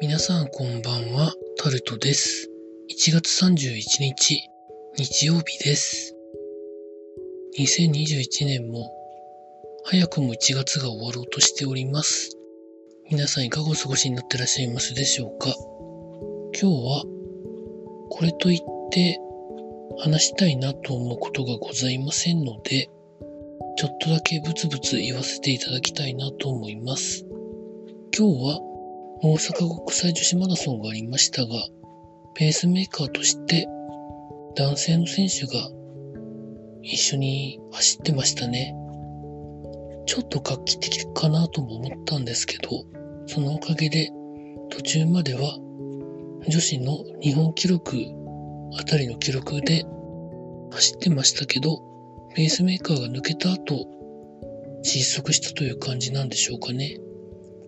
[0.00, 2.48] 皆さんこんばんは、タルトです。
[2.90, 4.48] 1月31日、
[4.96, 6.16] 日曜日です。
[7.58, 8.90] 2021年も、
[9.84, 12.34] 早くも1月が終わろうとしております。
[13.10, 15.54] 皆さんいかがお過ごしになってらっしゃいますでしょうか？
[16.58, 17.04] 今日は、
[18.08, 18.58] これといっ
[18.90, 19.20] て、
[19.98, 22.88] 話したいなと思うことがございませんので、
[23.76, 27.26] ちょっとだけブツブツ言わせていただきたいなと思います。
[28.16, 28.69] 今日は
[29.22, 31.48] 大阪国際女子マラソンがありましたが、
[32.34, 33.68] ペースメーカーとして
[34.56, 35.68] 男性の選手が
[36.80, 38.74] 一緒に走ってましたね。
[40.06, 42.70] ちょっと画期的かなとも思ったんですけど、
[43.26, 44.10] そのおかげで
[44.70, 45.58] 途中までは
[46.48, 47.98] 女子の日本記録
[48.78, 49.84] あたりの記録で
[50.70, 51.82] 走ってましたけど、
[52.34, 53.86] ペースメーカーが抜けた後、
[54.82, 56.96] 失速したという感じなんでしょうかね。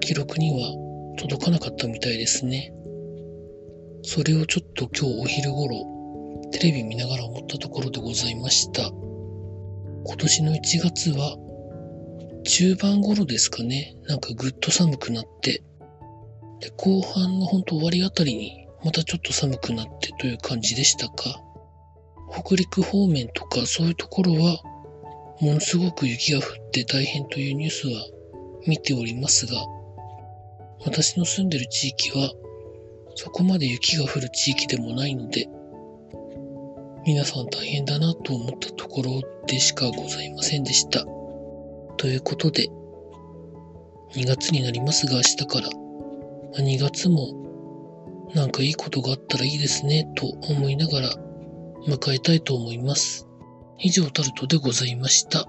[0.00, 0.85] 記録には
[1.28, 2.72] 届かなかったみたいですね。
[4.02, 8.82] それをちょっと今日お昼頃、テレビ見ながら思ったところでございました。
[10.04, 11.36] 今年の1月は、
[12.44, 15.64] 中盤頃ですかね、なんかぐっと寒くなって、
[16.60, 21.42] で、後半のほんと終わりあたりに、またちょっと寒くなってという感じでしたか。
[22.32, 24.62] 北陸方面とかそういうところは、
[25.40, 28.06] ものすごく雪が降って大変というニュースは
[28.68, 29.56] 見ておりますが、
[30.84, 32.32] 私の住んでる地域は、
[33.14, 35.48] そこまで雪が降る地域でもないので、
[37.06, 41.04] 皆さん大変だなと思ったところでしかございませんでした。
[41.96, 42.68] ということで、
[44.14, 47.46] 2月になりますが明日から、ま2月も
[48.34, 51.10] なんかいいことがあったらいいですねと思いながら
[51.86, 53.26] 迎えたいと思います。
[53.78, 55.48] 以上タルトでございました。